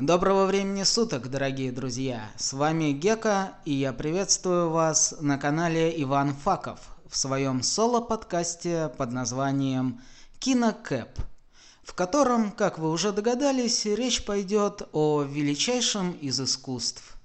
Доброго 0.00 0.46
времени 0.46 0.82
суток, 0.84 1.28
дорогие 1.28 1.70
друзья! 1.72 2.30
С 2.38 2.54
вами 2.54 2.92
Гека, 2.92 3.52
и 3.66 3.74
я 3.74 3.92
приветствую 3.92 4.70
вас 4.70 5.14
на 5.20 5.36
канале 5.36 5.92
Иван 6.02 6.32
Факов 6.32 6.80
в 7.06 7.18
своем 7.18 7.62
соло-подкасте 7.62 8.90
под 8.96 9.12
названием 9.12 10.00
«Кинокэп», 10.38 11.10
в 11.82 11.92
котором, 11.92 12.50
как 12.50 12.78
вы 12.78 12.90
уже 12.90 13.12
догадались, 13.12 13.84
речь 13.84 14.24
пойдет 14.24 14.88
о 14.92 15.20
величайшем 15.20 16.12
из 16.12 16.40
искусств, 16.40 17.18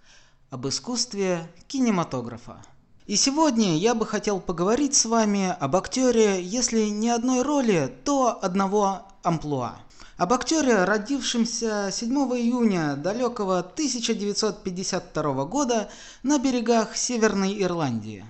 об 0.49 0.67
искусстве 0.67 1.49
кинематографа. 1.69 2.57
И 3.05 3.15
сегодня 3.15 3.77
я 3.77 3.95
бы 3.95 4.05
хотел 4.05 4.41
поговорить 4.41 4.95
с 4.95 5.05
вами 5.05 5.55
об 5.61 5.77
актере, 5.77 6.43
если 6.43 6.89
не 6.89 7.09
одной 7.09 7.41
роли, 7.41 7.95
то 8.03 8.37
одного 8.41 9.03
амплуа. 9.23 9.77
Об 10.17 10.31
актере, 10.31 10.85
родившемся 10.85 11.89
7 11.91 12.09
июня 12.37 12.95
далекого 12.95 13.59
1952 13.59 15.43
года 15.43 15.89
на 16.23 16.39
берегах 16.39 16.95
Северной 16.95 17.61
Ирландии. 17.61 18.25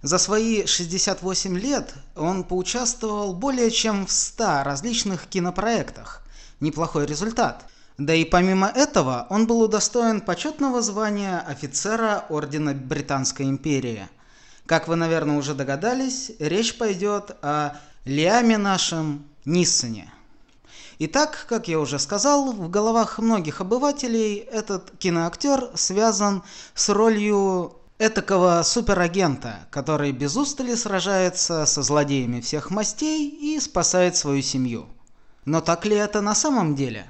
За 0.00 0.16
свои 0.16 0.64
68 0.64 1.58
лет 1.58 1.92
он 2.16 2.44
поучаствовал 2.44 3.34
более 3.34 3.70
чем 3.70 4.06
в 4.06 4.10
100 4.10 4.62
различных 4.62 5.26
кинопроектах. 5.26 6.22
Неплохой 6.60 7.04
результат. 7.04 7.66
Да 7.98 8.14
и 8.14 8.24
помимо 8.24 8.68
этого 8.68 9.26
он 9.28 9.46
был 9.46 9.60
удостоен 9.60 10.22
почетного 10.22 10.80
звания 10.80 11.40
офицера 11.40 12.24
Ордена 12.30 12.72
Британской 12.72 13.50
империи. 13.50 14.08
Как 14.64 14.88
вы, 14.88 14.96
наверное, 14.96 15.36
уже 15.36 15.54
догадались, 15.54 16.32
речь 16.38 16.78
пойдет 16.78 17.36
о 17.42 17.76
Лиаме 18.06 18.56
нашем 18.56 19.26
Ниссоне– 19.44 20.10
Итак, 21.00 21.46
как 21.48 21.68
я 21.68 21.78
уже 21.78 22.00
сказал, 22.00 22.50
в 22.50 22.68
головах 22.68 23.20
многих 23.20 23.60
обывателей 23.60 24.38
этот 24.38 24.90
киноактер 24.98 25.70
связан 25.74 26.42
с 26.74 26.88
ролью 26.88 27.76
этакого 28.00 28.62
суперагента, 28.64 29.68
который 29.70 30.10
без 30.10 30.36
устали 30.36 30.74
сражается 30.74 31.66
со 31.66 31.82
злодеями 31.82 32.40
всех 32.40 32.70
мастей 32.72 33.28
и 33.28 33.60
спасает 33.60 34.16
свою 34.16 34.42
семью. 34.42 34.86
Но 35.44 35.60
так 35.60 35.86
ли 35.86 35.94
это 35.94 36.20
на 36.20 36.34
самом 36.34 36.74
деле? 36.74 37.06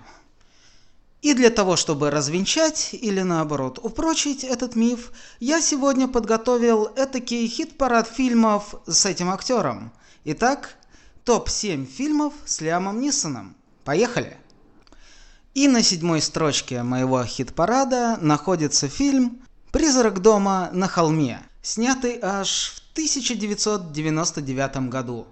И 1.23 1.33
для 1.33 1.49
того, 1.49 1.77
чтобы 1.77 2.11
развенчать 2.11 2.91
или 2.93 3.23
наоборот 3.23 3.79
упрочить 3.83 4.45
этот 4.45 4.77
миф, 4.77 5.13
я 5.41 5.63
сегодня 5.63 6.09
подготовил 6.09 6.91
этакий 6.95 7.49
хит-парад 7.49 8.07
фильмов 8.07 8.75
с 8.87 9.07
этим 9.07 9.31
актером. 9.31 9.93
Итак, 10.25 10.77
топ-7 11.25 11.87
фильмов 11.87 12.35
с 12.45 12.61
Лиамом 12.61 13.01
Нисоном. 13.01 13.57
Поехали! 13.89 14.37
И 15.55 15.67
на 15.67 15.83
седьмой 15.83 16.21
строчке 16.21 16.83
моего 16.83 17.25
хит-парада 17.25 18.19
находится 18.21 18.87
фильм 18.87 19.41
«Призрак 19.73 20.21
дома 20.21 20.69
на 20.75 20.87
холме», 20.89 21.41
снятый 21.63 22.19
аж 22.21 22.75
в 22.75 22.93
1999 22.93 24.91
году. 24.91 25.27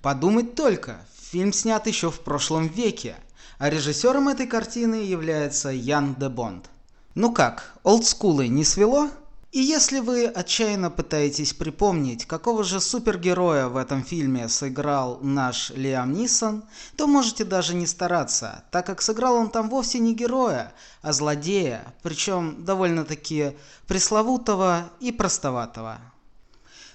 Подумать 0.00 0.54
только, 0.54 1.04
фильм 1.20 1.52
снят 1.52 1.86
еще 1.86 2.10
в 2.10 2.20
прошлом 2.20 2.68
веке, 2.68 3.14
а 3.58 3.68
режиссером 3.68 4.28
этой 4.28 4.46
картины 4.46 5.04
является 5.04 5.68
Ян 5.68 6.14
де 6.14 6.30
Бонд. 6.30 6.70
Ну 7.14 7.34
как, 7.34 7.74
олдскулы 7.82 8.48
не 8.48 8.64
свело? 8.64 9.10
И 9.50 9.60
если 9.60 10.00
вы 10.00 10.26
отчаянно 10.26 10.90
пытаетесь 10.90 11.54
припомнить, 11.54 12.26
какого 12.26 12.64
же 12.64 12.80
супергероя 12.80 13.68
в 13.68 13.78
этом 13.78 14.04
фильме 14.04 14.46
сыграл 14.46 15.20
наш 15.22 15.70
Лиам 15.70 16.12
Нисон, 16.12 16.64
то 16.96 17.06
можете 17.06 17.44
даже 17.44 17.74
не 17.74 17.86
стараться, 17.86 18.64
так 18.70 18.84
как 18.84 19.00
сыграл 19.00 19.36
он 19.36 19.48
там 19.48 19.70
вовсе 19.70 20.00
не 20.00 20.14
героя, 20.14 20.74
а 21.00 21.14
злодея, 21.14 21.94
причем 22.02 22.62
довольно-таки 22.62 23.56
пресловутого 23.86 24.90
и 25.00 25.12
простоватого. 25.12 25.98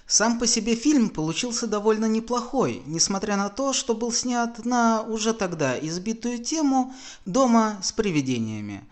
Сам 0.06 0.38
по 0.38 0.46
себе 0.46 0.76
фильм 0.76 1.08
получился 1.08 1.66
довольно 1.66 2.04
неплохой, 2.04 2.84
несмотря 2.86 3.36
на 3.36 3.48
то, 3.48 3.72
что 3.72 3.94
был 3.94 4.12
снят 4.12 4.64
на 4.64 5.02
уже 5.02 5.32
тогда 5.32 5.76
избитую 5.76 6.38
тему 6.38 6.94
«Дома 7.24 7.80
с 7.82 7.90
привидениями», 7.90 8.84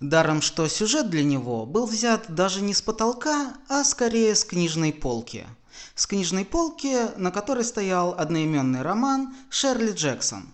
Даром, 0.00 0.42
что 0.42 0.68
сюжет 0.68 1.08
для 1.08 1.24
него 1.24 1.64
был 1.64 1.86
взят 1.86 2.26
даже 2.28 2.60
не 2.60 2.74
с 2.74 2.82
потолка, 2.82 3.54
а 3.68 3.82
скорее 3.82 4.34
с 4.34 4.44
книжной 4.44 4.92
полки. 4.92 5.46
С 5.94 6.06
книжной 6.06 6.44
полки, 6.44 6.96
на 7.16 7.30
которой 7.30 7.64
стоял 7.64 8.14
одноименный 8.18 8.82
роман 8.82 9.34
Шерли 9.48 9.92
Джексон. 9.92 10.52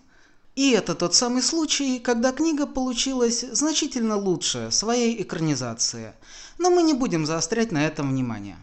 И 0.55 0.71
это 0.71 0.95
тот 0.95 1.13
самый 1.13 1.41
случай, 1.41 1.99
когда 1.99 2.31
книга 2.31 2.65
получилась 2.65 3.41
значительно 3.41 4.15
лучше 4.15 4.69
своей 4.71 5.21
экранизации. 5.21 6.13
Но 6.57 6.69
мы 6.69 6.83
не 6.83 6.93
будем 6.93 7.25
заострять 7.25 7.71
на 7.73 7.85
этом 7.85 8.11
внимание. 8.11 8.57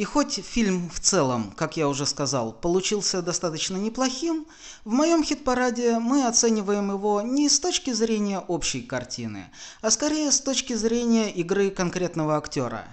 И 0.00 0.04
хоть 0.04 0.42
фильм 0.42 0.88
в 0.88 0.98
целом, 0.98 1.52
как 1.54 1.76
я 1.76 1.86
уже 1.86 2.06
сказал, 2.06 2.54
получился 2.54 3.20
достаточно 3.20 3.76
неплохим, 3.76 4.46
в 4.86 4.92
моем 4.92 5.22
хит-параде 5.22 5.98
мы 5.98 6.26
оцениваем 6.26 6.90
его 6.90 7.20
не 7.20 7.50
с 7.50 7.60
точки 7.60 7.92
зрения 7.92 8.38
общей 8.38 8.80
картины, 8.80 9.50
а 9.82 9.90
скорее 9.90 10.32
с 10.32 10.40
точки 10.40 10.72
зрения 10.72 11.30
игры 11.30 11.68
конкретного 11.68 12.38
актера. 12.38 12.86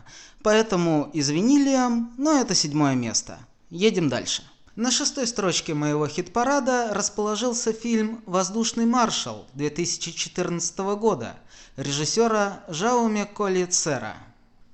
Поэтому 0.44 1.10
извини, 1.14 1.64
Лиам, 1.64 2.14
но 2.18 2.42
это 2.42 2.54
седьмое 2.54 2.96
место. 2.96 3.40
Едем 3.70 4.10
дальше. 4.10 4.44
На 4.76 4.92
шестой 4.92 5.28
строчке 5.28 5.74
моего 5.74 6.10
хит-парада 6.10 6.90
расположился 6.92 7.72
фильм 7.72 8.22
«Воздушный 8.26 8.86
маршал» 8.86 9.48
2014 9.54 10.78
года 11.00 11.38
режиссера 11.78 12.66
Жауме 12.68 13.24
Коли 13.24 13.64
Цера. 13.64 14.27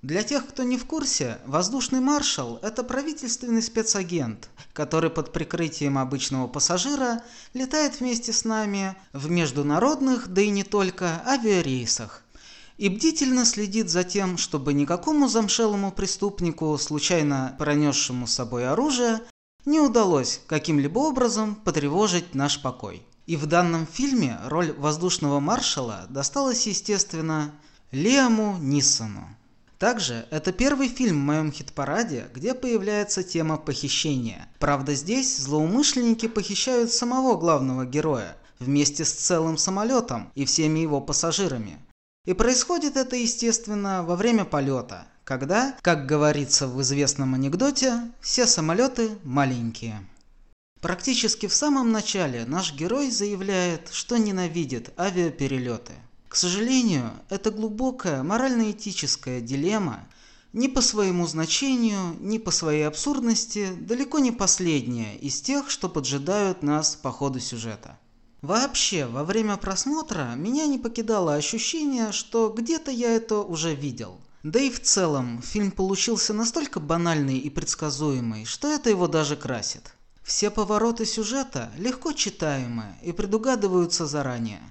Для 0.04 0.22
тех, 0.22 0.46
кто 0.46 0.64
не 0.64 0.78
в 0.78 0.86
курсе, 0.86 1.40
воздушный 1.46 2.02
маршал– 2.02 2.60
это 2.62 2.84
правительственный 2.84 3.62
спецагент, 3.62 4.50
который 4.74 5.10
под 5.10 5.32
прикрытием 5.32 5.98
обычного 5.98 6.48
пассажира 6.48 7.24
летает 7.54 8.02
вместе 8.02 8.34
с 8.34 8.44
нами 8.44 8.98
в 9.14 9.30
международных, 9.32 10.28
да 10.28 10.42
и 10.42 10.50
не 10.50 10.66
только, 10.66 11.24
авиарейсах. 11.26 12.22
И 12.78 12.90
бдительно 12.90 13.46
следит 13.46 13.90
за 13.90 14.04
тем, 14.04 14.38
чтобы 14.38 14.74
никакому 14.74 15.30
замшелому 15.30 15.90
преступнику, 15.94 16.78
случайно 16.78 17.56
пронесшему 17.58 18.28
с 18.28 18.34
собой 18.34 18.68
оружие, 18.68 19.22
не 19.64 19.80
удалось 19.80 20.42
каким-либо 20.48 21.00
образом 21.00 21.56
потревожить 21.56 22.36
наш 22.36 22.62
покой. 22.62 23.08
И 23.26 23.38
в 23.38 23.46
данном 23.46 23.88
фильме 23.88 24.38
роль 24.48 24.74
воздушного 24.74 25.40
маршала 25.40 26.08
досталась, 26.10 26.68
естественно, 26.68 27.54
Лиаму 27.94 28.58
Ниссону. 28.60 29.30
Также 29.84 30.26
это 30.32 30.54
первый 30.54 30.88
фильм 30.88 31.18
в 31.18 31.26
моем 31.26 31.52
хит-параде, 31.52 32.30
где 32.34 32.54
появляется 32.54 33.22
тема 33.22 33.58
похищения. 33.58 34.48
Правда, 34.58 34.96
здесь 34.96 35.38
злоумышленники 35.38 36.30
похищают 36.30 36.90
самого 36.90 37.38
главного 37.38 37.86
героя 37.86 38.38
вместе 38.60 39.04
с 39.04 39.12
целым 39.12 39.58
самолетом 39.58 40.32
и 40.36 40.46
всеми 40.46 40.80
его 40.80 41.02
пассажирами. 41.02 41.80
И 42.26 42.32
происходит 42.32 42.96
это, 42.96 43.18
естественно, 43.18 44.06
во 44.06 44.16
время 44.16 44.46
полета, 44.46 45.06
когда, 45.26 45.76
как 45.82 46.06
говорится 46.06 46.66
в 46.66 46.82
известном 46.82 47.34
анекдоте, 47.34 48.10
все 48.22 48.48
самолеты 48.48 49.10
маленькие. 49.26 50.00
Практически 50.80 51.48
в 51.48 51.54
самом 51.54 51.92
начале 51.92 52.46
наш 52.46 52.74
герой 52.74 53.12
заявляет, 53.12 53.90
что 53.92 54.16
ненавидит 54.16 54.98
авиаперелеты. 54.98 55.92
К 56.34 56.36
сожалению, 56.36 57.12
это 57.30 57.52
глубокая 57.52 58.24
морально-этическая 58.24 59.40
дилемма 59.40 60.08
ни 60.52 60.68
по 60.68 60.82
своему 60.82 61.28
значению, 61.28 62.18
ни 62.22 62.40
по 62.40 62.50
своей 62.50 62.88
абсурдности 62.88 63.70
далеко 63.80 64.18
не 64.18 64.32
последняя 64.32 65.16
из 65.18 65.40
тех, 65.42 65.70
что 65.70 65.90
поджидают 65.90 66.64
нас 66.64 66.96
по 66.96 67.12
ходу 67.12 67.40
сюжета. 67.40 68.00
Вообще, 68.42 69.06
во 69.06 69.24
время 69.24 69.58
просмотра 69.58 70.34
меня 70.36 70.66
не 70.66 70.80
покидало 70.80 71.36
ощущение, 71.36 72.12
что 72.12 72.50
где-то 72.50 72.90
я 72.90 73.12
это 73.12 73.38
уже 73.38 73.76
видел. 73.76 74.20
Да 74.42 74.60
и 74.60 74.72
в 74.72 74.82
целом, 74.82 75.40
фильм 75.44 75.70
получился 75.70 76.34
настолько 76.34 76.80
банальный 76.80 77.38
и 77.38 77.52
предсказуемый, 77.52 78.46
что 78.46 78.70
это 78.70 78.90
его 78.90 79.08
даже 79.08 79.36
красит. 79.36 79.94
Все 80.24 80.50
повороты 80.50 81.06
сюжета 81.06 81.70
легко 81.78 82.14
читаемы 82.14 82.96
и 83.04 83.12
предугадываются 83.12 84.06
заранее. 84.06 84.62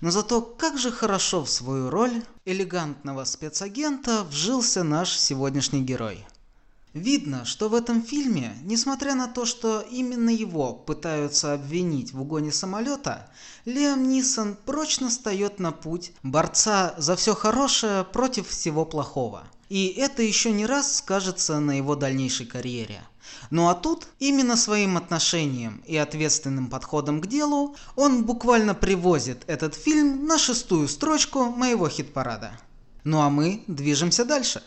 Но 0.00 0.10
зато 0.10 0.40
как 0.40 0.78
же 0.78 0.92
хорошо 0.92 1.44
в 1.44 1.50
свою 1.50 1.90
роль 1.90 2.22
элегантного 2.44 3.24
спецагента 3.24 4.22
вжился 4.22 4.84
наш 4.84 5.18
сегодняшний 5.18 5.82
герой. 5.82 6.24
Видно, 6.94 7.44
что 7.44 7.68
в 7.68 7.74
этом 7.74 8.02
фильме, 8.02 8.56
несмотря 8.62 9.14
на 9.14 9.28
то, 9.28 9.44
что 9.44 9.80
именно 9.80 10.30
его 10.30 10.74
пытаются 10.74 11.54
обвинить 11.54 12.12
в 12.12 12.20
угоне 12.20 12.50
самолета, 12.50 13.30
Лиам 13.64 14.08
Нисон 14.08 14.56
прочно 14.64 15.08
встает 15.08 15.60
на 15.60 15.70
путь 15.70 16.12
борца 16.22 16.94
за 16.98 17.14
все 17.14 17.34
хорошее 17.34 18.04
против 18.04 18.48
всего 18.48 18.84
плохого. 18.84 19.44
И 19.70 19.86
это 19.86 20.22
еще 20.22 20.50
не 20.50 20.66
раз 20.66 20.98
скажется 20.98 21.60
на 21.60 21.76
его 21.78 21.94
дальнейшей 21.94 22.44
карьере. 22.44 23.02
Ну 23.50 23.68
а 23.68 23.74
тут 23.76 24.08
именно 24.18 24.56
своим 24.56 24.96
отношением 24.96 25.82
и 25.86 25.96
ответственным 25.96 26.68
подходом 26.68 27.20
к 27.20 27.28
делу 27.28 27.76
он 27.94 28.24
буквально 28.24 28.74
привозит 28.74 29.44
этот 29.46 29.76
фильм 29.76 30.26
на 30.26 30.38
шестую 30.38 30.88
строчку 30.88 31.44
моего 31.44 31.88
хит-парада. 31.88 32.50
Ну 33.04 33.20
а 33.20 33.30
мы 33.30 33.62
движемся 33.68 34.24
дальше. 34.24 34.60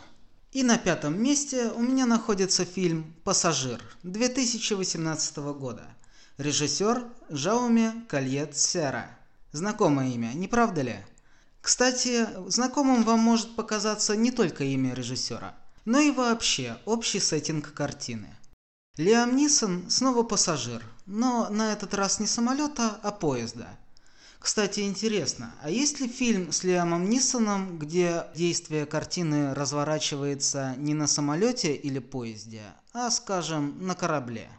И 0.54 0.64
на 0.64 0.78
пятом 0.78 1.22
месте 1.22 1.72
у 1.76 1.82
меня 1.82 2.06
находится 2.06 2.64
фильм 2.64 3.14
«Пассажир» 3.26 3.82
2018 4.04 5.38
года. 5.38 5.84
Режиссер 6.38 7.04
Жауме 7.30 8.06
Кальет 8.08 8.56
Сера. 8.56 9.10
Знакомое 9.52 10.12
имя, 10.12 10.32
не 10.34 10.48
правда 10.48 10.82
ли? 10.82 10.96
Кстати, 11.64 12.28
знакомым 12.50 13.04
вам 13.04 13.22
может 13.22 13.56
показаться 13.56 14.18
не 14.18 14.32
только 14.32 14.66
имя 14.66 14.94
режиссера, 14.94 15.56
но 15.86 15.98
и 16.02 16.12
вообще 16.12 16.78
общий 16.84 17.22
сеттинг 17.22 17.74
картины. 17.74 18.28
Лиам 18.98 19.38
Нисон 19.38 19.90
снова 19.90 20.24
пассажир, 20.24 20.84
но 21.06 21.48
на 21.50 21.72
этот 21.72 21.94
раз 21.94 22.20
не 22.20 22.28
самолета, 22.28 23.00
а 23.02 23.14
поезда. 23.14 23.80
Кстати, 24.40 24.82
интересно, 24.82 25.56
а 25.62 25.70
есть 25.70 26.02
ли 26.02 26.10
фильм 26.10 26.52
с 26.52 26.66
Лиамом 26.66 27.10
Нисоном, 27.10 27.80
где 27.80 28.26
действие 28.36 28.86
картины 28.86 29.54
разворачивается 29.54 30.76
не 30.76 30.94
на 30.94 31.08
самолете 31.08 31.74
или 31.74 32.00
поезде, 32.00 32.64
а, 32.92 33.10
скажем, 33.10 33.88
на 33.88 33.96
корабле? 33.96 34.50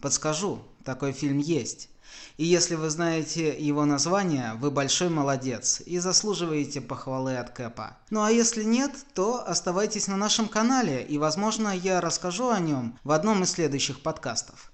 Подскажу, 0.00 0.62
такой 0.84 1.12
фильм 1.12 1.36
есть. 1.36 1.90
И 2.36 2.44
если 2.44 2.74
вы 2.74 2.90
знаете 2.90 3.58
его 3.58 3.84
название, 3.84 4.54
вы 4.54 4.70
большой 4.70 5.08
молодец 5.08 5.80
и 5.84 5.98
заслуживаете 5.98 6.80
похвалы 6.80 7.36
от 7.36 7.50
Кэпа. 7.50 7.98
Ну 8.10 8.22
а 8.22 8.30
если 8.30 8.62
нет, 8.62 8.92
то 9.14 9.46
оставайтесь 9.46 10.06
на 10.08 10.16
нашем 10.16 10.48
канале, 10.48 11.04
и 11.04 11.18
возможно 11.18 11.76
я 11.76 12.00
расскажу 12.00 12.48
о 12.48 12.60
нем 12.60 12.98
в 13.04 13.12
одном 13.12 13.42
из 13.42 13.50
следующих 13.50 14.00
подкастов. 14.00 14.70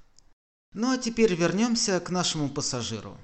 Ну 0.72 0.92
а 0.92 0.98
теперь 0.98 1.34
вернемся 1.34 2.00
к 2.00 2.10
нашему 2.10 2.48
пассажиру. 2.48 3.16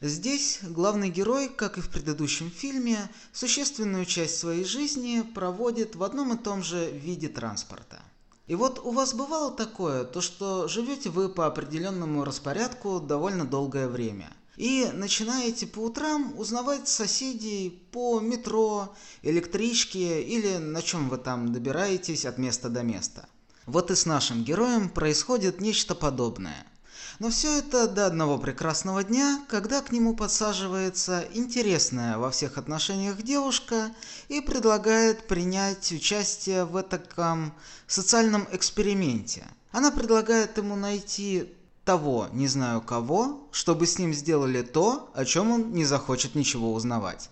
Здесь 0.00 0.60
главный 0.62 1.10
герой, 1.10 1.48
как 1.48 1.76
и 1.76 1.80
в 1.80 1.88
предыдущем 1.88 2.52
фильме, 2.52 3.10
существенную 3.32 4.04
часть 4.04 4.38
своей 4.38 4.64
жизни 4.64 5.22
проводит 5.22 5.96
в 5.96 6.04
одном 6.04 6.34
и 6.34 6.38
том 6.38 6.62
же 6.62 6.88
виде 6.92 7.26
транспорта. 7.26 8.00
И 8.48 8.54
вот 8.54 8.80
у 8.82 8.92
вас 8.92 9.12
бывало 9.12 9.52
такое, 9.52 10.04
то 10.04 10.22
что 10.22 10.68
живете 10.68 11.10
вы 11.10 11.28
по 11.28 11.46
определенному 11.46 12.24
распорядку 12.24 12.98
довольно 12.98 13.44
долгое 13.44 13.88
время. 13.88 14.32
И 14.56 14.90
начинаете 14.92 15.66
по 15.66 15.80
утрам 15.80 16.32
узнавать 16.36 16.88
соседей 16.88 17.86
по 17.92 18.18
метро, 18.20 18.94
электричке 19.22 20.22
или 20.22 20.56
на 20.56 20.82
чем 20.82 21.10
вы 21.10 21.18
там 21.18 21.52
добираетесь 21.52 22.24
от 22.24 22.38
места 22.38 22.70
до 22.70 22.82
места. 22.82 23.28
Вот 23.66 23.90
и 23.90 23.94
с 23.94 24.06
нашим 24.06 24.42
героем 24.42 24.88
происходит 24.88 25.60
нечто 25.60 25.94
подобное– 25.94 26.66
но 27.18 27.30
все 27.30 27.58
это 27.58 27.88
до 27.88 28.06
одного 28.06 28.38
прекрасного 28.38 29.02
дня, 29.02 29.44
когда 29.48 29.82
к 29.82 29.90
нему 29.90 30.14
подсаживается 30.14 31.26
интересная 31.32 32.16
во 32.16 32.30
всех 32.30 32.58
отношениях 32.58 33.22
девушка 33.22 33.90
и 34.28 34.40
предлагает 34.40 35.26
принять 35.26 35.90
участие 35.90 36.64
в 36.64 36.76
этом 36.76 37.52
социальном 37.86 38.46
эксперименте. 38.52 39.44
Она 39.72 39.90
предлагает 39.90 40.56
ему 40.58 40.76
найти 40.76 41.52
того, 41.84 42.28
не 42.32 42.46
знаю 42.46 42.80
кого, 42.82 43.48
чтобы 43.50 43.86
с 43.86 43.98
ним 43.98 44.14
сделали 44.14 44.62
то, 44.62 45.10
о 45.14 45.24
чем 45.24 45.50
он 45.50 45.72
не 45.72 45.84
захочет 45.84 46.34
ничего 46.34 46.72
узнавать. 46.72 47.30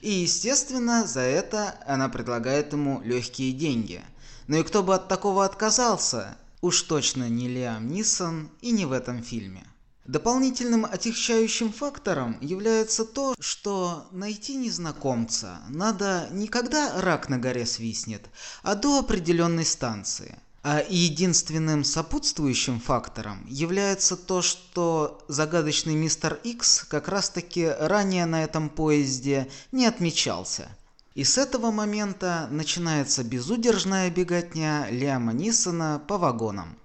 И, 0.00 0.10
естественно, 0.10 1.06
за 1.06 1.20
это 1.20 1.76
она 1.86 2.08
предлагает 2.08 2.72
ему 2.72 3.00
легкие 3.02 3.52
деньги. 3.52 4.02
Ну 4.48 4.56
и 4.56 4.62
кто 4.62 4.82
бы 4.82 4.94
от 4.94 5.08
такого 5.08 5.44
отказался? 5.44 6.36
Уж 6.62 6.82
точно 6.82 7.28
не 7.28 7.48
Лиам 7.48 7.88
Нисон 7.88 8.50
и 8.60 8.70
не 8.70 8.84
в 8.84 8.92
этом 8.92 9.22
фильме. 9.22 9.66
Дополнительным 10.04 10.84
отягчающим 10.84 11.72
фактором 11.72 12.36
является 12.40 13.04
то, 13.04 13.34
что 13.38 14.08
найти 14.10 14.56
незнакомца 14.56 15.60
надо 15.68 16.28
не 16.32 16.48
когда 16.48 17.00
рак 17.00 17.28
на 17.28 17.38
горе 17.38 17.64
свистнет, 17.64 18.28
а 18.62 18.74
до 18.74 18.98
определенной 18.98 19.64
станции. 19.64 20.38
А 20.62 20.84
единственным 20.86 21.84
сопутствующим 21.84 22.80
фактором 22.80 23.46
является 23.46 24.14
то, 24.14 24.42
что 24.42 25.24
загадочный 25.28 25.94
мистер 25.94 26.38
Икс 26.44 26.84
как 26.84 27.08
раз 27.08 27.30
таки 27.30 27.66
ранее 27.66 28.26
на 28.26 28.44
этом 28.44 28.68
поезде 28.68 29.48
не 29.72 29.86
отмечался– 29.86 30.68
и 31.14 31.24
с 31.24 31.38
этого 31.38 31.70
момента 31.70 32.48
начинается 32.50 33.24
безудержная 33.24 34.10
беготня 34.10 34.88
Лиама 34.90 35.32
Нисона 35.32 36.00
по 36.06 36.18
вагонам. 36.18 36.76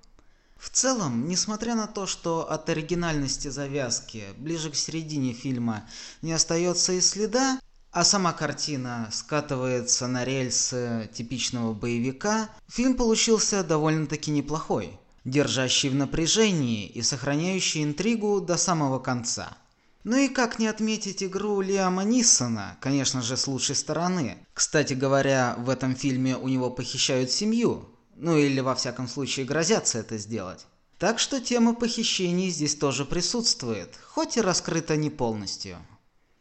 В 0.58 0.70
целом, 0.70 1.28
несмотря 1.28 1.76
на 1.76 1.86
то, 1.86 2.08
что 2.08 2.50
от 2.50 2.70
оригинальности 2.70 3.50
завязки 3.50 4.24
ближе 4.38 4.72
к 4.72 4.76
середине 4.76 5.34
фильма 5.34 5.88
не 6.22 6.34
остается 6.34 6.94
и 6.94 7.02
следа, 7.02 7.60
а 7.92 8.04
сама 8.04 8.34
картина 8.34 9.10
скатывается 9.12 10.08
на 10.08 10.26
рельсы 10.26 11.10
типичного 11.14 11.74
боевика, 11.74 12.50
фильм 12.68 12.96
получился 12.96 13.64
довольно-таки 13.64 14.32
неплохой, 14.32 14.98
держащий 15.24 15.90
в 15.90 15.96
напряжении 15.96 16.88
и 16.88 17.02
сохраняющий 17.02 17.84
интригу 17.84 18.42
до 18.42 18.58
самого 18.58 19.00
конца– 19.00 19.56
ну 20.06 20.18
и 20.18 20.28
как 20.28 20.60
не 20.60 20.68
отметить 20.68 21.24
игру 21.24 21.62
Лиама 21.62 22.04
Ниссона, 22.04 22.78
конечно 22.80 23.24
же, 23.24 23.36
с 23.36 23.48
лучшей 23.48 23.76
стороны. 23.76 24.38
Кстати 24.54 24.94
говоря, 24.94 25.56
в 25.58 25.68
этом 25.68 25.96
фильме 25.96 26.38
у 26.38 26.48
него 26.48 26.70
похищают 26.70 27.32
семью. 27.32 27.90
Ну 28.16 28.38
или 28.38 28.60
во 28.60 28.76
всяком 28.76 29.08
случае 29.08 29.48
грозятся 29.48 29.98
это 29.98 30.20
сделать. 30.20 30.68
Так 31.00 31.18
что 31.18 31.42
тема 31.42 31.74
похищений 31.74 32.52
здесь 32.52 32.76
тоже 32.76 33.04
присутствует, 33.04 33.98
хоть 34.06 34.38
и 34.38 34.42
раскрыта 34.42 34.96
не 34.96 35.10
полностью. 35.10 35.78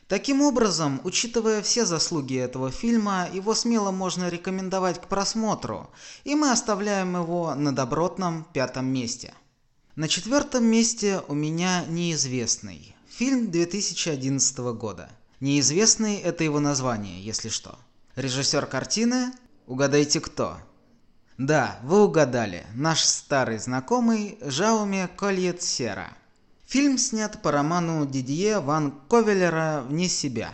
Таким 0.08 0.42
образом, 0.42 1.00
учитывая 1.02 1.62
все 1.62 1.86
заслуги 1.86 2.36
этого 2.36 2.70
фильма, 2.70 3.30
его 3.32 3.54
смело 3.54 3.90
можно 3.90 4.28
рекомендовать 4.28 5.00
к 5.00 5.06
просмотру, 5.06 5.88
и 6.24 6.34
мы 6.34 6.50
оставляем 6.50 7.16
его 7.16 7.54
на 7.54 7.74
добротном 7.74 8.46
пятом 8.52 8.84
месте. 8.84 9.32
На 9.96 10.06
четвертом 10.06 10.66
месте 10.66 11.22
у 11.28 11.34
меня 11.34 11.86
неизвестный. 11.88 12.93
Фильм 13.08 13.50
2011 13.50 14.58
года. 14.76 15.08
Неизвестный 15.38 16.16
это 16.16 16.42
его 16.42 16.58
название, 16.58 17.22
если 17.22 17.48
что. 17.48 17.78
Режиссер 18.16 18.66
картины? 18.66 19.32
Угадайте 19.66 20.20
кто? 20.20 20.56
Да, 21.38 21.78
вы 21.84 22.02
угадали. 22.04 22.66
Наш 22.74 23.04
старый 23.04 23.58
знакомый 23.58 24.38
Жауме 24.40 25.08
Кольет 25.08 25.62
Сера. 25.62 26.16
Фильм 26.66 26.98
снят 26.98 27.40
по 27.42 27.52
роману 27.52 28.06
Дидье 28.06 28.58
Ван 28.58 28.92
Ковелера 29.08 29.84
«Вне 29.86 30.08
себя». 30.08 30.52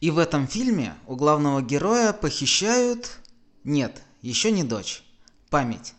И 0.00 0.10
в 0.10 0.18
этом 0.18 0.48
фильме 0.48 0.94
у 1.06 1.14
главного 1.14 1.62
героя 1.62 2.12
похищают... 2.12 3.18
Нет, 3.64 4.02
еще 4.22 4.50
не 4.50 4.64
дочь. 4.64 5.04
Память. 5.50 5.94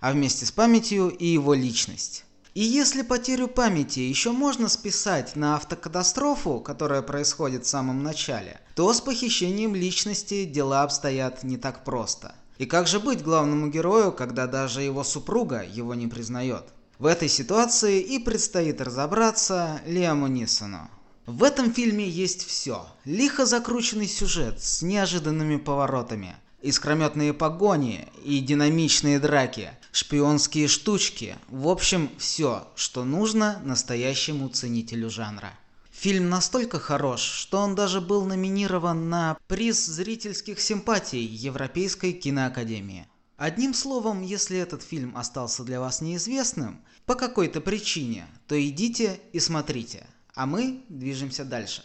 А 0.00 0.12
вместе 0.12 0.46
с 0.46 0.52
памятью 0.52 1.08
и 1.08 1.26
его 1.26 1.54
личность. 1.54 2.24
И 2.54 2.62
если 2.62 3.00
потерю 3.00 3.48
памяти 3.48 4.00
еще 4.00 4.30
можно 4.30 4.68
списать 4.68 5.36
на 5.36 5.56
автокатастрофу, 5.56 6.60
которая 6.60 7.00
происходит 7.00 7.64
в 7.64 7.68
самом 7.68 8.02
начале, 8.02 8.60
то 8.74 8.92
с 8.92 9.00
похищением 9.00 9.74
личности 9.74 10.44
дела 10.44 10.82
обстоят 10.82 11.44
не 11.44 11.56
так 11.56 11.82
просто. 11.82 12.34
И 12.58 12.66
как 12.66 12.86
же 12.88 13.00
быть 13.00 13.22
главному 13.22 13.68
герою, 13.68 14.12
когда 14.12 14.46
даже 14.46 14.82
его 14.82 15.02
супруга 15.02 15.64
его 15.64 15.94
не 15.94 16.08
признает? 16.08 16.64
В 16.98 17.06
этой 17.06 17.28
ситуации 17.28 18.00
и 18.00 18.18
предстоит 18.18 18.82
разобраться 18.82 19.80
Лиаму 19.86 20.26
Нисону. 20.26 20.90
В 21.24 21.44
этом 21.44 21.72
фильме 21.72 22.06
есть 22.06 22.46
все. 22.46 22.86
Лихо 23.06 23.46
закрученный 23.46 24.06
сюжет 24.06 24.62
с 24.62 24.82
неожиданными 24.82 25.56
поворотами, 25.56 26.36
искрометные 26.60 27.32
погони 27.32 28.08
и 28.24 28.40
динамичные 28.40 29.18
драки, 29.18 29.70
шпионские 29.92 30.68
штучки, 30.68 31.36
в 31.48 31.68
общем, 31.68 32.10
все, 32.18 32.66
что 32.74 33.04
нужно 33.04 33.60
настоящему 33.64 34.48
ценителю 34.48 35.10
жанра. 35.10 35.52
Фильм 35.92 36.30
настолько 36.30 36.80
хорош, 36.80 37.20
что 37.20 37.58
он 37.58 37.74
даже 37.74 38.00
был 38.00 38.24
номинирован 38.24 39.10
на 39.10 39.36
приз 39.46 39.86
зрительских 39.86 40.58
симпатий 40.60 41.24
Европейской 41.24 42.12
киноакадемии. 42.12 43.06
Одним 43.36 43.74
словом, 43.74 44.22
если 44.22 44.56
этот 44.58 44.82
фильм 44.82 45.16
остался 45.16 45.62
для 45.62 45.78
вас 45.80 46.00
неизвестным, 46.00 46.80
по 47.04 47.14
какой-то 47.14 47.60
причине, 47.60 48.26
то 48.46 48.60
идите 48.60 49.20
и 49.32 49.40
смотрите, 49.40 50.06
а 50.34 50.46
мы 50.46 50.84
движемся 50.88 51.44
дальше. 51.44 51.84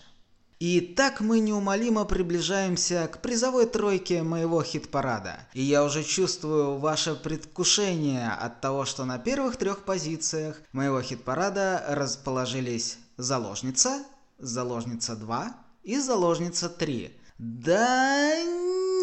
И 0.60 0.82
так 0.82 1.22
мы 1.22 1.40
неумолимо 1.40 2.04
приближаемся 2.06 3.08
к 3.08 3.22
призовой 3.22 3.68
тройке 3.68 4.24
моего 4.24 4.64
хит-парада. 4.64 5.40
И 5.54 5.62
я 5.62 5.84
уже 5.84 6.04
чувствую 6.04 6.78
ваше 6.80 7.14
предвкушение 7.14 8.32
от 8.32 8.60
того, 8.60 8.86
что 8.86 9.06
на 9.06 9.20
первых 9.20 9.58
трех 9.58 9.84
позициях 9.84 10.60
моего 10.72 11.00
хит-парада 11.02 11.84
расположились 11.90 12.98
«Заложница», 13.18 14.04
«Заложница 14.40 15.14
2» 15.14 15.48
и 15.84 16.00
«Заложница 16.00 16.74
3». 16.76 17.12
Да 17.38 18.44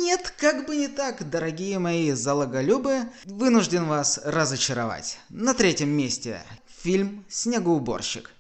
нет, 0.01 0.35
как 0.37 0.67
бы 0.67 0.75
не 0.75 0.89
так, 0.89 1.31
дорогие 1.31 1.79
мои 1.79 2.11
залоголюбы, 2.11 3.03
вынужден 3.27 3.87
вас 3.87 4.19
разочаровать. 4.25 5.19
На 5.29 5.55
третьем 5.55 5.91
месте 5.91 6.43
фильм 6.83 7.25
«Снегоуборщик». 7.29 8.34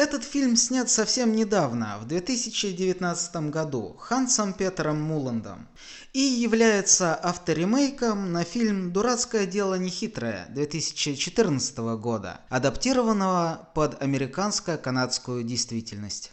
Этот 0.00 0.24
фильм 0.24 0.56
снят 0.56 0.88
совсем 0.88 1.32
недавно, 1.36 1.98
в 2.00 2.06
2019 2.06 3.50
году, 3.50 3.96
Хансом 3.98 4.54
Петером 4.54 4.98
Муландом, 5.02 5.68
и 6.14 6.20
является 6.20 7.14
авторемейком 7.14 8.32
на 8.32 8.44
фильм 8.44 8.94
«Дурацкое 8.94 9.44
дело 9.44 9.74
нехитрое» 9.74 10.46
2014 10.54 11.76
года, 12.00 12.40
адаптированного 12.48 13.68
под 13.74 14.02
американско-канадскую 14.02 15.44
действительность. 15.44 16.32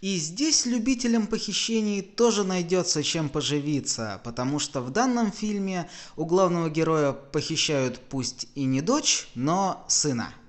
И 0.00 0.16
здесь 0.16 0.64
любителям 0.64 1.26
похищений 1.26 2.00
тоже 2.00 2.44
найдется 2.44 3.02
чем 3.02 3.28
поживиться, 3.28 4.22
потому 4.24 4.58
что 4.58 4.80
в 4.80 4.88
данном 4.88 5.32
фильме 5.32 5.90
у 6.16 6.24
главного 6.24 6.70
героя 6.70 7.12
похищают 7.12 8.00
пусть 8.08 8.48
и 8.54 8.64
не 8.64 8.80
дочь, 8.80 9.28
но 9.34 9.84
сына– 9.86 10.32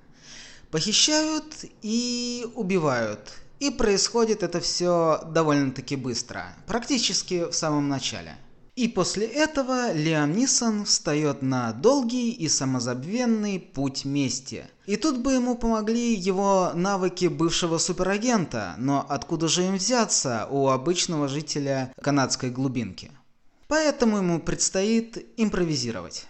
Похищают 0.73 1.65
и 1.83 2.47
убивают. 2.55 3.31
И 3.59 3.69
происходит 3.69 4.41
это 4.41 4.59
все 4.59 5.21
довольно-таки 5.27 5.95
быстро, 5.95 6.47
практически 6.65 7.47
в 7.47 7.53
самом 7.53 7.89
начале. 7.89 8.37
И 8.75 8.87
после 8.87 9.27
этого 9.27 9.93
Лиам 9.93 10.35
Нисон 10.35 10.85
встает 10.85 11.43
на 11.43 11.73
долгий 11.73 12.31
и 12.31 12.49
самозабвенный 12.49 13.59
путь 13.59 14.03
мести. 14.03 14.65
И 14.87 14.95
тут 14.95 15.19
бы 15.19 15.33
ему 15.33 15.55
помогли 15.55 16.15
его 16.15 16.71
навыки 16.73 17.27
бывшего 17.27 17.77
суперагента, 17.77 18.73
но 18.79 19.05
откуда 19.07 19.47
же 19.47 19.65
им 19.65 19.75
взяться 19.75 20.47
у 20.49 20.69
обычного 20.69 21.27
жителя 21.27 21.93
канадской 22.01 22.49
глубинки? 22.49 23.11
Поэтому 23.67 24.17
ему 24.17 24.39
предстоит 24.39 25.23
импровизировать. 25.37 26.25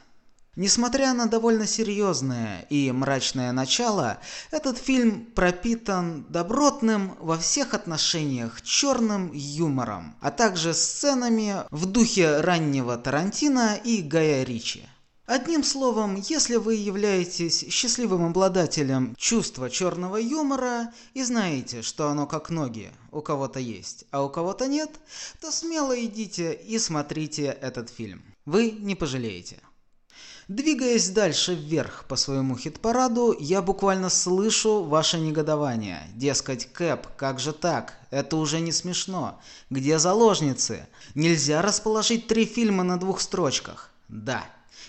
Несмотря 0.56 1.14
на 1.14 1.26
довольно 1.26 1.66
серьезное 1.66 2.68
и 2.70 2.92
мрачное 2.92 3.52
начало, 3.54 4.20
этот 4.52 4.78
фильм 4.78 5.26
пропитан 5.34 6.28
добротным 6.30 7.18
во 7.20 7.40
всех 7.40 7.74
отношениях 7.74 8.62
черным 8.62 9.32
юмором, 9.34 10.16
а 10.22 10.30
также 10.30 10.76
сценами 10.76 11.56
в 11.72 11.88
духе 11.88 12.40
раннего 12.42 12.98
Тарантино 12.98 13.80
и 13.84 14.04
Гая 14.04 14.44
Ричи. 14.44 14.84
Одним 15.26 15.64
словом, 15.64 16.18
если 16.18 16.58
вы 16.58 16.76
являетесь 16.76 17.66
счастливым 17.70 18.26
обладателем 18.26 19.16
чувства 19.18 19.72
черного 19.72 20.18
юмора 20.18 20.94
и 21.16 21.24
знаете, 21.24 21.82
что 21.82 22.10
оно 22.10 22.28
как 22.28 22.52
ноги, 22.52 22.92
у 23.12 23.22
кого-то 23.22 23.60
есть, 23.60 24.06
а 24.12 24.22
у 24.22 24.30
кого-то 24.30 24.68
нет, 24.68 24.92
то 25.42 25.52
смело 25.52 26.00
идите 26.00 26.54
и 26.54 26.78
смотрите 26.78 27.46
этот 27.46 27.90
фильм. 27.90 28.22
Вы 28.46 28.70
не 28.70 28.94
пожалеете. 28.94 29.60
Двигаясь 30.50 31.10
дальше 31.10 31.56
вверх 31.56 32.04
по 32.10 32.18
своему 32.18 32.58
хит-параду, 32.58 33.34
я 33.40 33.62
буквально 33.62 34.10
слышу 34.10 34.84
ваше 34.84 35.18
негодование. 35.18 36.02
Дескать, 36.16 36.72
Кэп, 36.74 37.08
как 37.16 37.40
же 37.40 37.54
так? 37.54 37.94
Это 38.12 38.36
уже 38.36 38.60
не 38.60 38.74
смешно. 38.74 39.40
Где 39.70 40.00
заложницы? 40.00 40.86
Нельзя 41.16 41.62
расположить 41.62 42.28
три 42.28 42.46
фильма 42.46 42.84
на 42.84 43.00
двух 43.00 43.22
строчках. 43.22 43.90
Да, 44.10 44.44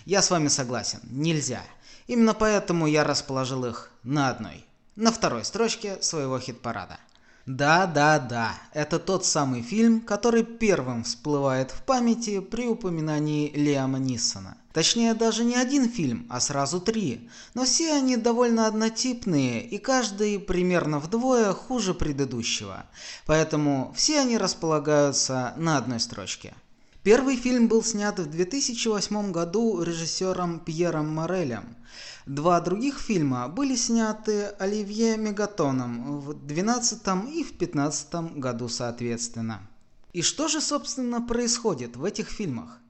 я 0.06 0.22
с 0.22 0.30
вами 0.30 0.48
согласен, 0.48 0.98
нельзя. 1.04 1.62
Именно 2.08 2.34
поэтому 2.34 2.88
я 2.88 3.04
расположил 3.04 3.64
их 3.64 3.90
на 4.02 4.30
одной. 4.30 4.66
На 4.96 5.12
второй 5.12 5.44
строчке 5.44 6.02
своего 6.02 6.40
хит-парада. 6.40 6.98
Да, 7.46 7.86
да, 7.86 8.18
да, 8.18 8.54
это 8.72 8.98
тот 8.98 9.24
самый 9.24 9.62
фильм, 9.62 10.00
который 10.00 10.42
первым 10.42 11.04
всплывает 11.04 11.70
в 11.70 11.82
памяти 11.82 12.40
при 12.40 12.66
упоминании 12.66 13.52
Лиама 13.54 13.98
Ниссона. 13.98 14.56
Точнее, 14.74 15.14
даже 15.14 15.44
не 15.44 15.54
один 15.54 15.88
фильм, 15.88 16.26
а 16.28 16.40
сразу 16.40 16.80
три. 16.80 17.30
Но 17.54 17.64
все 17.64 17.92
они 17.92 18.16
довольно 18.16 18.66
однотипные, 18.66 19.64
и 19.64 19.78
каждый 19.78 20.40
примерно 20.40 20.98
вдвое 20.98 21.52
хуже 21.52 21.94
предыдущего. 21.94 22.84
Поэтому 23.24 23.94
все 23.96 24.18
они 24.18 24.36
располагаются 24.36 25.54
на 25.56 25.78
одной 25.78 26.00
строчке. 26.00 26.54
Первый 27.04 27.36
фильм 27.36 27.68
был 27.68 27.84
снят 27.84 28.18
в 28.18 28.28
2008 28.28 29.30
году 29.30 29.80
режиссером 29.80 30.58
Пьером 30.58 31.08
Морелем. 31.08 31.76
Два 32.26 32.60
других 32.60 32.98
фильма 32.98 33.46
были 33.46 33.76
сняты 33.76 34.46
Оливье 34.58 35.16
Мегатоном 35.16 36.18
в 36.18 36.34
2012 36.34 36.98
и 37.32 37.44
в 37.44 37.56
2015 37.58 38.14
году 38.38 38.68
соответственно. 38.68 39.68
И 40.12 40.22
что 40.22 40.48
же, 40.48 40.60
собственно, 40.60 41.20
происходит 41.22 41.94
в 41.94 42.04
этих 42.04 42.28
фильмах? 42.28 42.80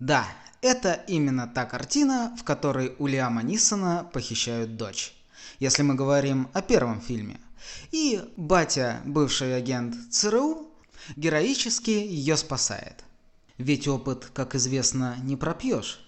Да, 0.00 0.26
это 0.64 1.04
именно 1.08 1.46
та 1.46 1.66
картина, 1.66 2.34
в 2.38 2.42
которой 2.42 2.94
у 2.98 3.06
Лиама 3.06 3.42
Нисона 3.42 4.08
похищают 4.10 4.78
дочь. 4.78 5.12
Если 5.60 5.82
мы 5.82 5.94
говорим 5.94 6.48
о 6.54 6.62
первом 6.62 7.02
фильме. 7.02 7.38
И 7.92 8.22
батя, 8.38 9.02
бывший 9.04 9.54
агент 9.54 9.94
ЦРУ, 10.10 10.66
героически 11.16 11.90
ее 11.90 12.38
спасает. 12.38 13.04
Ведь 13.58 13.86
опыт, 13.86 14.30
как 14.32 14.54
известно, 14.54 15.16
не 15.22 15.36
пропьешь. 15.36 16.00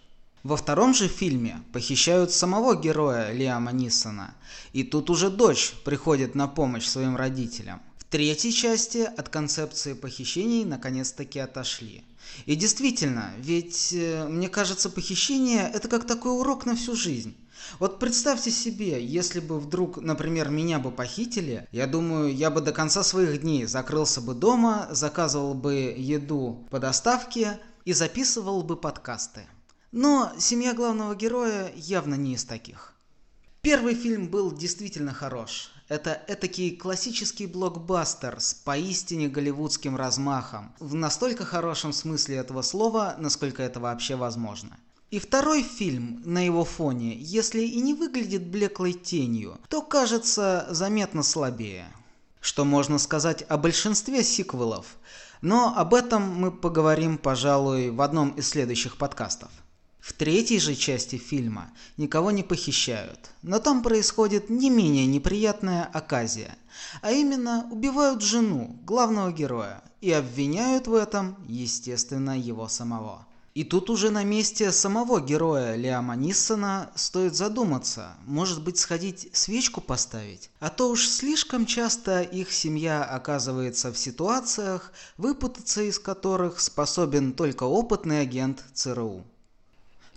Во 0.43 0.57
втором 0.57 0.95
же 0.95 1.09
фильме 1.09 1.63
похищают 1.75 2.33
самого 2.33 2.77
героя 2.77 3.33
Лиама 3.33 3.73
Нисона, 3.73 4.35
и 4.73 4.85
тут 4.85 5.11
уже 5.11 5.29
дочь 5.29 5.75
приходит 5.85 6.35
на 6.35 6.49
помощь 6.49 6.87
своим 6.87 7.15
родителям. 7.15 7.83
Третьей 8.17 8.55
части 8.55 9.11
от 9.15 9.29
концепции 9.29 9.93
похищений 9.93 10.65
наконец-таки 10.65 11.39
отошли. 11.39 12.03
И 12.47 12.57
действительно, 12.57 13.31
ведь 13.37 13.93
э, 13.93 14.27
мне 14.27 14.49
кажется, 14.49 14.89
похищение 14.89 15.71
это 15.71 15.87
как 15.89 16.07
такой 16.07 16.33
урок 16.33 16.65
на 16.65 16.77
всю 16.77 16.97
жизнь. 16.97 17.37
Вот 17.79 17.99
представьте 17.99 18.51
себе, 18.51 19.05
если 19.05 19.39
бы 19.41 19.61
вдруг, 19.61 19.99
например, 19.99 20.49
меня 20.49 20.79
бы 20.79 20.93
похитили, 20.93 21.69
я 21.73 21.87
думаю, 21.87 22.35
я 22.35 22.51
бы 22.51 22.63
до 22.63 22.73
конца 22.73 23.03
своих 23.03 23.43
дней 23.43 23.67
закрылся 23.67 24.23
бы 24.23 24.33
дома, 24.33 24.89
заказывал 24.93 25.53
бы 25.53 25.75
еду 25.75 26.67
по 26.71 26.79
доставке 26.79 27.61
и 27.85 27.93
записывал 27.93 28.63
бы 28.63 28.77
подкасты. 28.77 29.43
Но 29.93 30.33
семья 30.39 30.73
главного 30.73 31.15
героя 31.15 31.71
явно 31.77 32.15
не 32.15 32.33
из 32.33 32.47
таких. 32.47 32.95
Первый 33.61 33.95
фильм 33.95 34.29
был 34.29 34.57
действительно 34.57 35.13
хорош. 35.13 35.71
Это 35.89 36.21
этакий 36.27 36.77
классический 36.77 37.47
блокбастер 37.47 38.41
с 38.41 38.55
поистине 38.55 39.29
голливудским 39.29 39.95
размахом, 39.95 40.75
в 40.81 40.95
настолько 40.95 41.45
хорошем 41.45 41.93
смысле 41.93 42.37
этого 42.39 42.63
слова, 42.63 43.15
насколько 43.19 43.63
это 43.63 43.79
вообще 43.79 44.17
возможно. 44.17 44.77
И 45.13 45.21
второй 45.21 45.63
фильм 45.63 46.21
на 46.25 46.45
его 46.45 46.65
фоне, 46.65 47.17
если 47.17 47.61
и 47.63 47.81
не 47.81 47.95
выглядит 47.95 48.49
блеклой 48.49 48.95
тенью, 48.95 49.61
то 49.69 49.81
кажется 49.81 50.67
заметно 50.71 51.23
слабее. 51.23 51.87
Что 52.41 52.65
можно 52.65 52.99
сказать 52.99 53.45
о 53.49 53.57
большинстве 53.57 54.25
сиквелов, 54.25 54.97
но 55.41 55.73
об 55.77 55.95
этом 55.95 56.23
мы 56.23 56.51
поговорим, 56.51 57.17
пожалуй, 57.17 57.91
в 57.91 58.01
одном 58.01 58.31
из 58.31 58.49
следующих 58.49 58.97
подкастов. 58.97 59.51
В 60.07 60.13
третьей 60.13 60.61
же 60.61 60.77
части 60.77 61.17
фильма 61.17 61.73
никого 61.97 62.31
не 62.31 62.45
похищают, 62.45 63.33
но 63.43 63.59
там 63.59 63.83
происходит 63.83 64.49
не 64.51 64.71
менее 64.71 65.05
неприятная 65.05 65.83
оказия, 65.83 66.57
а 67.03 67.11
именно 67.11 67.69
убивают 67.73 68.23
жену 68.23 68.79
главного 68.85 69.33
героя 69.33 69.83
и 70.01 70.13
обвиняют 70.13 70.87
в 70.87 70.95
этом, 70.95 71.37
естественно, 71.49 72.39
его 72.39 72.69
самого. 72.69 73.27
И 73.55 73.65
тут 73.65 73.91
уже 73.91 74.11
на 74.11 74.23
месте 74.23 74.71
самого 74.71 75.21
героя 75.21 75.75
Лиама 75.75 76.15
Ниссона 76.15 76.93
стоит 76.95 77.35
задуматься, 77.35 78.15
может 78.27 78.63
быть 78.63 78.79
сходить 78.79 79.29
свечку 79.33 79.81
поставить? 79.81 80.51
А 80.61 80.71
то 80.71 80.89
уж 80.89 81.09
слишком 81.09 81.67
часто 81.67 82.23
их 82.23 82.53
семья 82.53 83.03
оказывается 83.03 83.93
в 83.93 83.99
ситуациях, 83.99 84.93
выпутаться 85.17 85.83
из 85.83 85.99
которых 85.99 86.61
способен 86.61 87.33
только 87.33 87.65
опытный 87.65 88.21
агент 88.21 88.63
ЦРУ. 88.73 89.25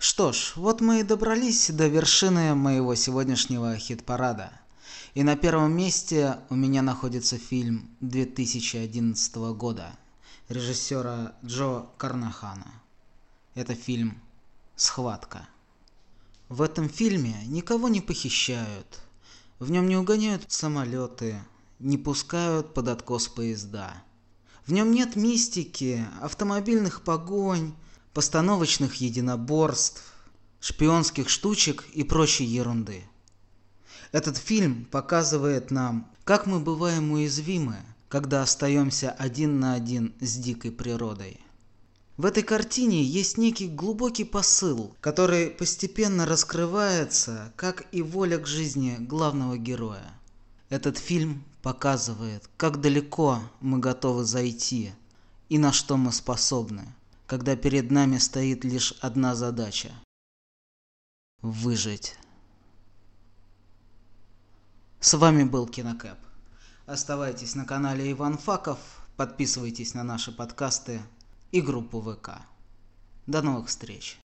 Что 0.02 0.32
ж, 0.32 0.54
вот 0.56 0.80
мы 0.80 1.00
и 1.00 1.02
добрались 1.02 1.70
до 1.70 1.86
вершины 1.86 2.54
моего 2.54 2.94
сегодняшнего 2.94 3.76
хит-парада. 3.76 4.50
И 5.12 5.22
на 5.22 5.36
первом 5.36 5.76
месте 5.76 6.38
у 6.48 6.54
меня 6.54 6.80
находится 6.80 7.36
фильм 7.36 7.94
2011 8.00 9.36
года 9.58 9.92
режиссера 10.48 11.34
Джо 11.44 11.84
Карнахана. 11.98 12.72
Это 13.54 13.74
фильм 13.74 14.18
«Схватка». 14.74 15.46
В 16.48 16.62
этом 16.62 16.88
фильме 16.88 17.36
никого 17.44 17.90
не 17.90 18.00
похищают, 18.00 19.00
в 19.58 19.70
нем 19.70 19.86
не 19.86 19.98
угоняют 19.98 20.50
самолеты, 20.50 21.38
не 21.78 21.98
пускают 21.98 22.72
под 22.72 22.88
откос 22.88 23.28
поезда. 23.28 24.02
В 24.64 24.72
нем 24.72 24.92
нет 24.92 25.14
мистики, 25.14 26.06
автомобильных 26.22 27.02
погонь, 27.02 27.74
постановочных 28.12 28.96
единоборств, 28.96 30.02
шпионских 30.60 31.28
штучек 31.28 31.84
и 31.92 32.04
прочей 32.04 32.44
ерунды. 32.44 33.04
Этот 34.12 34.36
фильм 34.36 34.84
показывает 34.90 35.70
нам, 35.70 36.10
как 36.24 36.46
мы 36.46 36.60
бываем 36.60 37.12
уязвимы, 37.12 37.76
когда 38.08 38.42
остаемся 38.42 39.10
один 39.10 39.60
на 39.60 39.74
один 39.74 40.14
с 40.20 40.36
дикой 40.36 40.72
природой. 40.72 41.40
В 42.16 42.26
этой 42.26 42.42
картине 42.42 43.02
есть 43.02 43.38
некий 43.38 43.68
глубокий 43.68 44.24
посыл, 44.24 44.94
который 45.00 45.48
постепенно 45.48 46.26
раскрывается, 46.26 47.52
как 47.56 47.86
и 47.92 48.02
воля 48.02 48.38
к 48.38 48.46
жизни 48.46 48.96
главного 48.98 49.56
героя. 49.56 50.12
Этот 50.68 50.98
фильм 50.98 51.44
показывает, 51.62 52.50
как 52.56 52.80
далеко 52.80 53.40
мы 53.60 53.78
готовы 53.78 54.24
зайти 54.24 54.92
и 55.48 55.56
на 55.56 55.72
что 55.72 55.96
мы 55.96 56.12
способны, 56.12 56.94
когда 57.30 57.54
перед 57.54 57.92
нами 57.92 58.18
стоит 58.18 58.64
лишь 58.64 58.90
одна 59.00 59.36
задача– 59.36 59.92
выжить. 61.42 62.16
С 64.98 65.14
вами 65.16 65.44
был 65.44 65.68
Кинокэп. 65.68 66.18
Оставайтесь 66.86 67.54
на 67.54 67.64
канале 67.64 68.10
Иван 68.10 68.36
Факов, 68.36 68.80
подписывайтесь 69.16 69.94
на 69.94 70.02
наши 70.02 70.32
подкасты 70.32 71.02
и 71.52 71.60
группу 71.60 72.00
ВК. 72.02 72.30
До 73.28 73.42
новых 73.42 73.68
встреч! 73.68 74.18